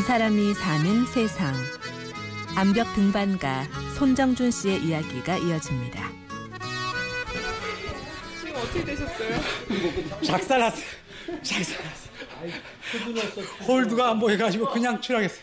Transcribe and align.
이 0.00 0.02
사람이 0.02 0.54
사는 0.54 1.04
세상. 1.04 1.52
암벽 2.56 2.94
등반가 2.94 3.64
손정준 3.98 4.50
씨의 4.50 4.82
이야기가 4.82 5.36
이어집니다. 5.36 6.00
지금 8.40 8.56
어떻게 8.56 8.82
되셨어요? 8.82 9.40
작살났어. 10.24 10.78
작살났어. 11.42 12.10
홀드가 13.68 14.12
안 14.12 14.18
보여가지고 14.18 14.70
그냥 14.70 14.98
추락했어. 15.02 15.36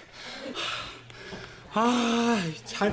아, 1.76 2.42
잘. 2.66 2.92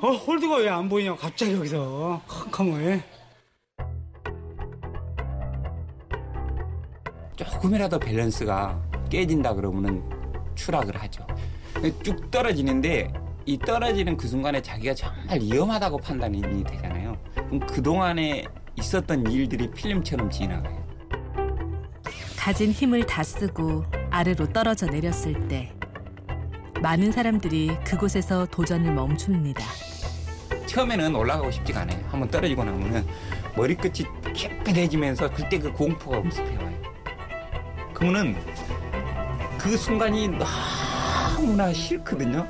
어, 0.00 0.12
홀드가 0.12 0.58
왜 0.58 0.68
안 0.68 0.88
보이냐? 0.88 1.16
갑자기 1.16 1.52
여기서 1.54 2.22
컴컴을. 2.28 3.02
조금이라도 7.34 7.98
밸런스가 7.98 8.80
깨진다 9.10 9.52
그러면은 9.54 10.15
추락을 10.56 10.96
하죠. 11.02 11.24
쭉 12.02 12.30
떨어지는데 12.30 13.12
이 13.44 13.58
떨어지는 13.58 14.16
그 14.16 14.26
순간에 14.26 14.60
자기가 14.60 14.94
정말 14.94 15.40
위험하다고 15.40 15.98
판단이 15.98 16.64
되잖아요. 16.64 17.16
그럼 17.34 17.60
그동안에 17.60 18.44
있었던 18.76 19.30
일들이 19.30 19.70
필름처럼 19.70 20.30
지나가요. 20.30 20.84
가진 22.36 22.70
힘을 22.70 23.04
다 23.06 23.22
쓰고 23.22 23.84
아래로 24.10 24.52
떨어져 24.52 24.86
내렸을 24.86 25.48
때 25.48 25.72
많은 26.80 27.12
사람들이 27.12 27.76
그곳에서 27.84 28.46
도전을 28.46 28.92
멈춥니다. 28.92 29.64
처음에는 30.66 31.14
올라가고 31.14 31.50
싶지가 31.50 31.82
않아요. 31.82 32.04
한번 32.08 32.28
떨어지고 32.28 32.64
나면은 32.64 33.06
머리끝이 33.56 34.06
깨끗해지면서 34.34 35.30
그때 35.30 35.58
그 35.58 35.72
공포가 35.72 36.18
엄습해 36.18 36.56
와요. 36.56 36.76
그러면은 37.94 38.36
그 39.66 39.76
순간이 39.76 40.28
너무나 40.28 41.72
싫거든요. 41.72 42.46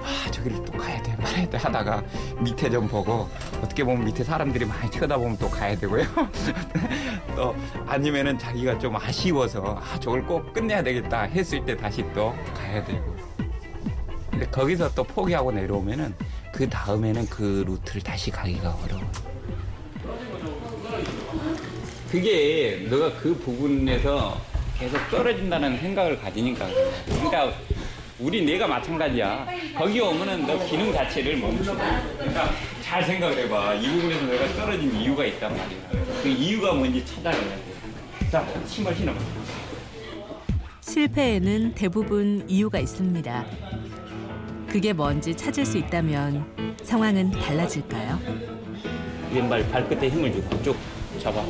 아, 0.00 0.30
저기를 0.30 0.64
또 0.64 0.78
가야 0.78 1.02
돼, 1.02 1.16
말아야 1.16 1.50
돼 1.50 1.58
하다가 1.58 2.04
밑에 2.38 2.70
좀 2.70 2.86
보고 2.86 3.28
어떻게 3.60 3.82
보면 3.82 4.04
밑에 4.04 4.22
사람들이 4.22 4.64
많이 4.64 4.88
쳐다보면 4.92 5.38
또 5.38 5.50
가야 5.50 5.76
되고요. 5.76 6.04
또 7.34 7.56
아니면은 7.84 8.38
자기가 8.38 8.78
좀 8.78 8.94
아쉬워서 8.94 9.82
아, 9.82 9.98
저걸 9.98 10.24
꼭 10.24 10.52
끝내야 10.52 10.84
되겠다 10.84 11.22
했을 11.22 11.64
때 11.64 11.76
다시 11.76 12.04
또 12.14 12.32
가야 12.54 12.84
되고. 12.84 13.16
근데 14.30 14.46
거기서 14.46 14.94
또 14.94 15.02
포기하고 15.02 15.50
내려오면은 15.50 16.14
그 16.52 16.70
다음에는 16.70 17.26
그 17.26 17.64
루트를 17.66 18.02
다시 18.02 18.30
가기가 18.30 18.76
어려워요. 18.84 19.10
그게 22.08 22.86
너가 22.88 23.12
그 23.18 23.36
부분에서 23.36 24.49
계속 24.80 24.98
떨어진다는 25.10 25.78
생각을 25.78 26.18
가지니까. 26.18 26.66
그러니까 27.06 27.52
우리 28.18 28.42
내가 28.42 28.66
마찬가지야. 28.66 29.46
거기 29.76 30.00
오면은 30.00 30.46
너 30.46 30.58
기능 30.66 30.90
자체를 30.90 31.36
멈추고. 31.36 31.76
그러니까 32.16 32.50
잘 32.82 33.04
생각을 33.04 33.36
해봐. 33.44 33.74
이 33.74 33.86
부분에서 33.90 34.24
내가 34.26 34.46
떨어진 34.54 34.96
이유가 34.96 35.24
있단 35.26 35.54
말이야. 35.54 35.78
그 36.22 36.28
이유가 36.28 36.72
뭔지 36.72 37.04
찾아내야 37.04 37.42
돼. 37.42 37.62
자, 38.30 38.46
신발 38.66 38.94
신어봐. 38.96 39.18
실패에는 40.80 41.74
대부분 41.74 42.44
이유가 42.48 42.78
있습니다. 42.78 43.46
그게 44.66 44.94
뭔지 44.94 45.36
찾을 45.36 45.66
수 45.66 45.76
있다면 45.76 46.76
상황은 46.82 47.32
달라질까요? 47.32 48.18
왼발 49.32 49.68
발끝에 49.70 50.08
힘을 50.08 50.32
주고 50.32 50.62
쭉 50.62 50.76
잡아. 51.20 51.44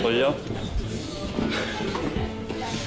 돌려. 0.00 0.34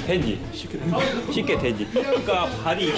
되지. 0.06 0.40
쉽게 0.54 0.78
되지. 0.80 1.32
쉽게 1.33 1.58
되지. 1.60 1.88
그러니까 1.94 2.45
발이 2.64 2.92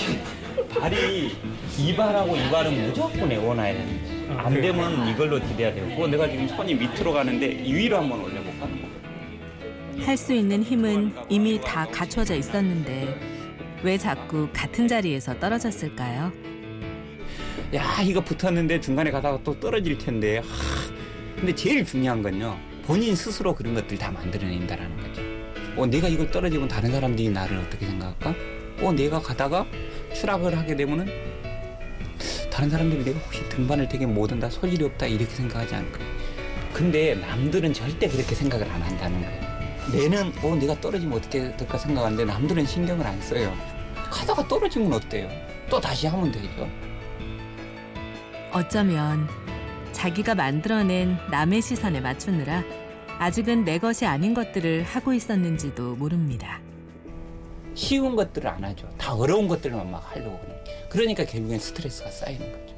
발이 0.79 1.35
이발하고 1.79 2.35
이발은 2.35 2.87
무조건 2.87 3.29
내원해야 3.29 3.73
돼. 3.73 4.25
안 4.37 4.53
되면 4.53 5.07
이걸로 5.07 5.39
디뎌야 5.39 5.73
돼요. 5.73 5.87
그거 5.89 6.07
내가 6.07 6.29
지금 6.29 6.47
손이 6.47 6.73
밑으로 6.75 7.13
가는데 7.13 7.47
위로 7.47 7.97
한번 7.97 8.21
올려볼까? 8.21 8.67
할 10.05 10.17
수 10.17 10.33
있는 10.33 10.61
힘은 10.61 11.13
이미 11.29 11.59
다 11.61 11.87
갖춰져 11.89 12.35
있었는데 12.35 13.17
왜 13.83 13.97
자꾸 13.97 14.47
같은 14.51 14.87
자리에서 14.87 15.39
떨어졌을까요? 15.39 16.31
야 17.73 18.01
이거 18.03 18.21
붙었는데 18.21 18.79
중간에 18.81 19.11
가다가 19.11 19.39
또 19.43 19.57
떨어질 19.59 19.97
텐데. 19.97 20.39
하, 20.39 20.45
근데 21.37 21.53
제일 21.55 21.85
중요한 21.85 22.21
건요. 22.21 22.57
본인 22.85 23.15
스스로 23.15 23.53
그런 23.55 23.73
것들 23.73 23.97
다 23.97 24.11
만들어낸다라는 24.11 24.97
거죠. 24.97 25.14
어, 25.77 25.85
내가 25.85 26.07
이걸 26.07 26.31
떨어지면 26.31 26.67
다른 26.67 26.91
사람들이 26.91 27.29
나를 27.29 27.57
어떻게 27.57 27.85
생각할까? 27.85 28.33
어, 28.81 28.91
내가 28.93 29.19
가다가 29.19 29.65
추락을 30.13 30.57
하게 30.57 30.75
되면은 30.75 31.07
다른 32.51 32.69
사람들이 32.69 33.03
내가 33.03 33.19
혹시 33.19 33.47
등반을 33.49 33.89
되게 33.89 34.05
못한다, 34.05 34.49
소질이 34.49 34.85
없다 34.85 35.07
이렇게 35.07 35.25
생각하지 35.25 35.75
않을까? 35.75 35.99
근데 36.73 37.15
남들은 37.15 37.73
절대 37.73 38.07
그렇게 38.07 38.35
생각을 38.35 38.69
안 38.69 38.81
한다는 38.81 39.21
거예요. 39.21 39.45
내는 39.91 40.33
어, 40.41 40.55
내가 40.55 40.79
떨어지면 40.79 41.17
어떻게 41.17 41.55
될까 41.55 41.77
생각하는데 41.77 42.25
남들은 42.25 42.65
신경을 42.65 43.05
안 43.05 43.21
써요. 43.21 43.53
가다가 44.09 44.47
떨어지면 44.47 44.93
어때요? 44.93 45.29
또 45.69 45.79
다시 45.79 46.07
하면 46.07 46.31
되죠. 46.31 46.69
어쩌면 48.51 49.27
자기가 49.91 50.35
만들어낸 50.35 51.17
남의 51.29 51.61
시선에 51.61 51.99
맞추느라 51.99 52.63
아직은 53.19 53.63
내 53.63 53.79
것이 53.79 54.05
아닌 54.05 54.33
것들을 54.33 54.83
하고 54.83 55.13
있었는지도 55.13 55.95
모릅니다. 55.95 56.59
쉬운 57.73 58.15
것들을 58.15 58.47
안 58.47 58.63
하죠. 58.63 58.89
다 58.97 59.13
어려운 59.13 59.47
것들만 59.47 59.89
막 59.89 59.99
하려고 60.11 60.39
그래요. 60.39 60.57
그러니까 60.89 61.25
결국엔 61.25 61.59
스트레스가 61.59 62.09
쌓이는 62.09 62.51
거죠. 62.51 62.75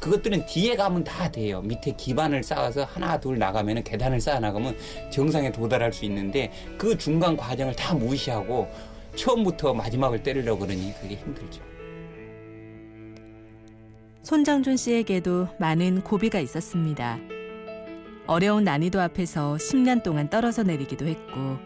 그것들은 0.00 0.46
뒤에 0.46 0.76
가면 0.76 1.04
다 1.04 1.30
돼요. 1.30 1.62
밑에 1.62 1.92
기반을 1.96 2.42
쌓아서 2.42 2.84
하나 2.84 3.18
둘 3.18 3.38
나가면 3.38 3.82
계단을 3.82 4.20
쌓아 4.20 4.38
나가면 4.38 4.76
정상에 5.10 5.50
도달할 5.50 5.92
수 5.92 6.04
있는데 6.04 6.52
그 6.78 6.96
중간 6.96 7.36
과정을 7.36 7.74
다 7.74 7.94
무시하고 7.94 8.68
처음부터 9.16 9.74
마지막을 9.74 10.22
때리려고 10.22 10.60
그러니 10.60 10.94
그게 11.00 11.16
힘들죠. 11.16 11.60
손정준 14.22 14.76
씨에게도 14.76 15.48
많은 15.58 16.02
고비가 16.02 16.40
있었습니다. 16.40 17.18
어려운 18.26 18.64
난이도 18.64 19.00
앞에서 19.00 19.54
10년 19.54 20.02
동안 20.02 20.28
떨어져 20.28 20.64
내리기도 20.64 21.06
했고 21.06 21.58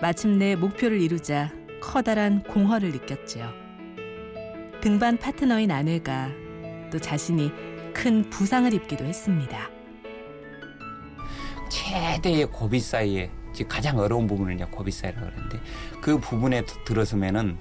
마침내 0.00 0.54
목표를 0.54 1.00
이루자 1.00 1.50
커다란 1.80 2.42
공허를 2.44 2.92
느꼈죠. 2.92 3.52
등반 4.80 5.16
파트너인 5.16 5.70
아내가 5.70 6.28
또 6.92 6.98
자신이 6.98 7.50
큰 7.92 8.28
부상을 8.30 8.72
입기도 8.72 9.04
했습니다. 9.04 9.70
최대의 11.68 12.46
고비 12.46 12.78
사이에 12.78 13.30
즉 13.52 13.68
가장 13.68 13.98
어려운 13.98 14.26
부분을 14.26 14.56
고비 14.70 14.90
사이라고 14.92 15.26
그러는데 15.26 15.60
그 16.00 16.18
부분에 16.18 16.64
들어서면은 16.84 17.58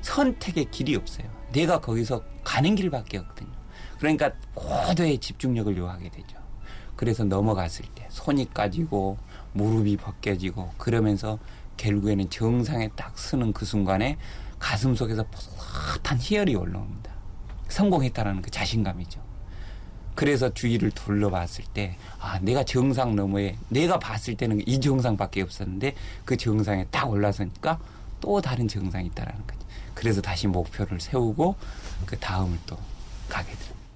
선택의 0.00 0.66
길이 0.70 0.94
없어요. 0.94 1.26
내가 1.52 1.80
거기서 1.80 2.22
가는 2.44 2.74
길밖에 2.76 3.18
없거든요. 3.18 3.50
그러니까 3.98 4.32
고도의 4.54 5.18
집중력을 5.18 5.76
요하게 5.76 6.10
되죠. 6.10 6.37
그래서 6.98 7.22
넘어갔을 7.22 7.84
때 7.94 8.08
손이 8.10 8.52
까지고 8.52 9.18
무릎이 9.52 9.96
벗겨지고 9.98 10.72
그러면서 10.78 11.38
결국에는 11.76 12.28
정상에 12.28 12.88
딱 12.96 13.16
서는 13.16 13.52
그 13.52 13.64
순간에 13.64 14.18
가슴 14.58 14.96
속에서 14.96 15.24
포릇한 15.24 16.18
희열이 16.18 16.56
올라옵니다. 16.56 17.12
성공했다라는 17.68 18.42
그 18.42 18.50
자신감이죠. 18.50 19.20
그래서 20.16 20.52
주위를 20.52 20.90
둘러봤을 20.90 21.66
때, 21.72 21.96
아, 22.18 22.40
내가 22.40 22.64
정상 22.64 23.14
너머에, 23.14 23.56
내가 23.68 24.00
봤을 24.00 24.36
때는 24.36 24.66
이 24.66 24.80
정상밖에 24.80 25.40
없었는데 25.42 25.94
그 26.24 26.36
정상에 26.36 26.84
딱 26.90 27.08
올라서니까 27.08 27.78
또 28.20 28.40
다른 28.40 28.66
정상이 28.66 29.06
있다라는 29.06 29.46
거죠. 29.46 29.60
그래서 29.94 30.20
다시 30.20 30.48
목표를 30.48 30.98
세우고 30.98 31.54
그 32.06 32.18
다음을 32.18 32.58
또 32.66 32.76
가게 33.28 33.50
됩니다. 33.52 33.87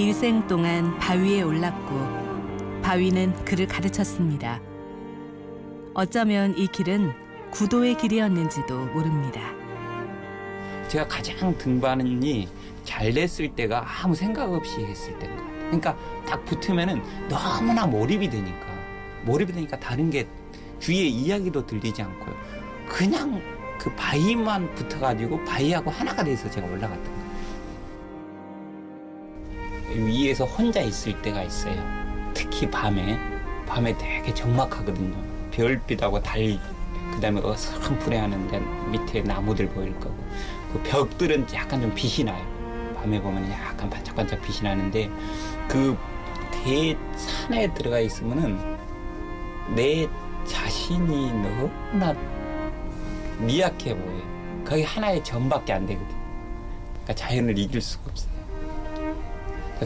일생 0.00 0.46
동안 0.46 0.96
바위에 0.96 1.42
올랐고 1.42 2.80
바위는 2.80 3.44
그를 3.44 3.66
가르쳤습니다. 3.66 4.58
어쩌면 5.92 6.56
이 6.56 6.66
길은 6.68 7.12
구도의 7.50 7.98
길이었는지도 7.98 8.86
모릅니다. 8.94 9.42
제가 10.88 11.06
가장 11.06 11.54
등반이 11.58 12.48
잘 12.82 13.12
됐을 13.12 13.54
때가 13.54 13.84
아무 14.02 14.14
생각 14.14 14.50
없이 14.50 14.80
했을 14.82 15.18
때인 15.18 15.36
것 15.36 15.42
같아요. 15.42 15.60
그러니까 15.66 15.96
딱 16.26 16.44
붙으면은 16.46 17.02
너무나 17.28 17.86
몰입이 17.86 18.30
되니까 18.30 18.66
몰입이 19.26 19.52
되니까 19.52 19.78
다른 19.78 20.08
게 20.08 20.26
주위에 20.78 21.04
이야기도 21.04 21.66
들리지 21.66 22.00
않고요. 22.00 22.34
그냥 22.88 23.42
그 23.78 23.94
바위만 23.96 24.74
붙어가지고 24.76 25.44
바위하고 25.44 25.90
하나가 25.90 26.24
돼서 26.24 26.48
제가 26.48 26.66
올라갔던 26.66 27.04
거예요. 27.04 27.19
위에서 29.90 30.44
혼자 30.44 30.80
있을 30.80 31.20
때가 31.22 31.42
있어요. 31.42 31.76
특히 32.34 32.70
밤에 32.70 33.18
밤에 33.66 33.96
되게 33.98 34.32
적막하거든요. 34.34 35.14
별빛하고 35.50 36.22
달 36.22 36.58
그다음에 37.12 37.40
어스렁풀해 37.42 38.18
하는데 38.18 38.58
밑에 38.90 39.22
나무들 39.22 39.68
보일 39.68 39.92
거고 40.00 40.14
그 40.72 40.82
벽들은 40.82 41.46
약간 41.54 41.80
좀 41.80 41.94
빛이 41.94 42.24
나요. 42.24 42.44
밤에 42.96 43.20
보면 43.20 43.50
약간 43.50 43.88
반짝반짝 43.90 44.40
빛이 44.42 44.62
나는데 44.62 45.10
그 45.68 45.96
대산에 46.52 47.72
들어가 47.74 48.00
있으면은 48.00 48.58
내 49.74 50.08
자신이 50.44 51.32
너무나 51.32 52.14
미약해 53.38 53.94
보여요. 53.96 54.64
거기 54.64 54.82
하나의 54.82 55.24
점밖에 55.24 55.72
안 55.72 55.86
되거든. 55.86 56.08
그러니까 56.92 57.14
자연을 57.14 57.58
이길 57.58 57.80
수가 57.80 58.10
없어요. 58.10 58.39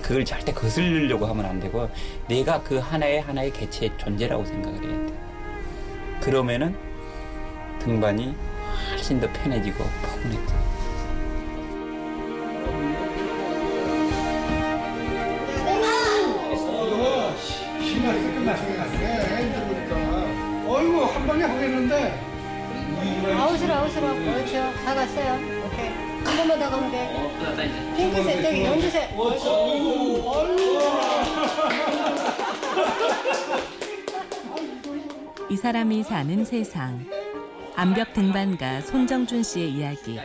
그걸 0.01 0.25
절대 0.25 0.53
거슬리려고 0.53 1.27
하면 1.27 1.47
안 1.47 1.61
되고 1.61 1.89
내가 2.29 2.63
그 2.63 2.79
하나의 2.79 3.21
하나의 3.21 3.53
개체의 3.53 3.93
존재라고 3.99 4.45
생각을 4.45 4.83
해야 4.83 5.07
돼. 5.07 5.15
그러면은 6.21 6.75
등반이 7.79 8.35
훨씬 8.91 9.21
더 9.21 9.31
편해지고 9.33 9.85
포근해져. 10.03 10.55
아웃으로 23.37 24.15
그렇죠 24.15 24.73
다 24.85 24.95
갔어요 24.95 25.54
더 26.49 26.71
가면 26.71 26.91
돼 26.91 27.95
핑크색 27.97 28.43
저기 28.43 28.65
연두색 28.65 29.11
이 35.51 35.57
사람이 35.57 36.03
사는 36.03 36.45
세상. 36.45 37.07
암벽 37.77 38.13
등반가 38.13 38.81
손정준 38.81 39.43
씨의 39.43 39.71
이야기. 39.71 40.19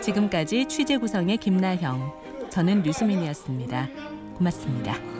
지금까지 0.00 0.66
취재 0.66 0.96
구성의 0.96 1.36
김나형, 1.36 2.12
저는 2.48 2.82
류수민이었습니다. 2.82 3.88
고맙습니다. 4.36 5.19